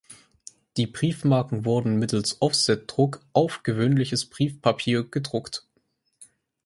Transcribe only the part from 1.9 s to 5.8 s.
mittels Offsetdruck auf gewöhnliches Papier gedruckt.